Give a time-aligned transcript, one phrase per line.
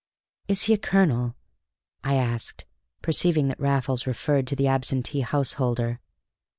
[0.47, 1.35] "Is he a colonel?"
[2.03, 2.65] I asked,
[3.03, 5.99] perceiving that Raffles referred to the absentee householder.